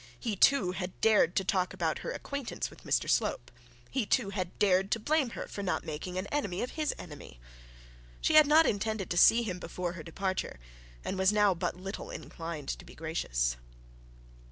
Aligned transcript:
He, 0.19 0.35
too, 0.35 0.71
had 0.71 0.99
dared 0.99 1.35
to 1.35 1.43
talk 1.43 1.75
about 1.75 1.99
her 1.99 2.09
acquaintance 2.09 2.71
with 2.71 2.83
Mr 2.85 3.07
Slope; 3.07 3.51
he, 3.91 4.03
too, 4.07 4.31
had 4.31 4.57
dared 4.57 4.89
to 4.89 4.99
blame 4.99 5.29
her 5.37 5.47
for 5.47 5.61
not 5.61 5.83
making 5.85 6.17
an 6.17 6.25
enemy 6.31 6.63
of 6.63 6.71
his 6.71 6.91
enemy. 6.97 7.39
She 8.19 8.33
had 8.33 8.47
not 8.47 8.65
intended 8.65 9.11
to 9.11 9.15
see 9.17 9.43
him 9.43 9.59
before 9.59 9.93
her 9.93 10.01
departure, 10.01 10.59
and 11.05 11.19
was 11.19 11.31
now 11.31 11.53
but 11.53 11.75
little 11.77 12.09
inclined 12.09 12.69
to 12.69 12.83
be 12.83 12.95
gracious. 12.95 13.57